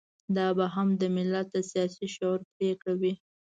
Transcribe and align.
دا 0.35 0.47
به 0.57 0.65
هم 0.75 0.87
د 1.01 1.03
ملت 1.15 1.47
د 1.51 1.57
سياسي 1.69 2.05
شعور 2.15 2.39
پرېکړه 2.55 2.93
وي. 3.01 3.13